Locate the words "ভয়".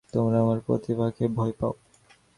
1.27-1.53